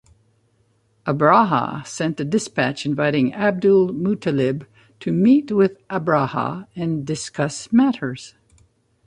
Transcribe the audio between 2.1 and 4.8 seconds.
a dispatch inviting Abdul-Muttalib